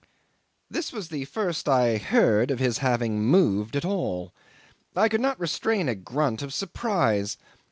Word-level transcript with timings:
'This 0.71 0.91
was 0.91 1.09
the 1.09 1.25
first 1.25 1.69
I 1.69 1.97
heard 1.97 2.49
of 2.49 2.57
his 2.57 2.79
having 2.79 3.21
moved 3.21 3.75
at 3.75 3.85
all. 3.85 4.33
I 4.95 5.07
could 5.07 5.21
not 5.21 5.39
restrain 5.39 5.87
a 5.87 5.93
grunt 5.93 6.41
of 6.41 6.51
surprise. 6.55 7.37